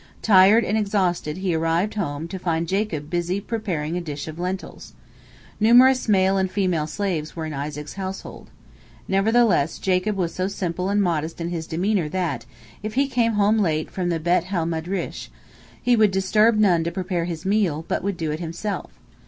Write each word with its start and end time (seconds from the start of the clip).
Tired 0.23 0.65
and 0.65 0.75
exhausted 0.79 1.37
he 1.37 1.53
arrived 1.53 1.93
at 1.93 1.99
home 1.99 2.27
to 2.29 2.39
find 2.39 2.67
Jacob 2.67 3.11
busy 3.11 3.39
preparing 3.39 3.95
a 3.95 4.01
dish 4.01 4.27
of 4.27 4.39
lentils. 4.39 4.93
Numerous 5.59 6.09
male 6.09 6.39
and 6.39 6.49
female 6.49 6.87
slaves 6.87 7.35
were 7.35 7.45
in 7.45 7.53
Isaac's 7.53 7.93
household. 7.93 8.49
Nevertheless 9.07 9.77
Jacob 9.77 10.15
was 10.15 10.33
so 10.33 10.47
simple 10.47 10.89
and 10.89 11.03
modest 11.03 11.39
in 11.39 11.49
his 11.49 11.67
demeanor 11.67 12.09
that, 12.09 12.47
if 12.81 12.95
he 12.95 13.07
came 13.07 13.33
home 13.33 13.59
late 13.59 13.91
from 13.91 14.09
the 14.09 14.19
Bet 14.19 14.45
ha 14.45 14.65
Midrash, 14.65 15.27
he 15.79 15.95
would 15.95 16.09
disturb 16.09 16.57
none 16.57 16.83
to 16.83 16.91
prepare 16.91 17.25
his 17.25 17.45
meal, 17.45 17.85
but 17.87 18.01
would 18.01 18.17
do 18.17 18.31
it 18.31 18.39
himself. 18.39 18.89